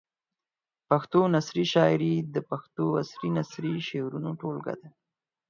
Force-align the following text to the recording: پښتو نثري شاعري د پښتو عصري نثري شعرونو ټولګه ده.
پښتو 0.89 1.19
نثري 1.35 1.65
شاعري 1.73 2.13
د 2.33 2.35
پښتو 2.49 2.85
عصري 3.01 3.29
نثري 3.37 3.73
شعرونو 3.87 4.29
ټولګه 4.39 4.75
ده. 4.81 4.89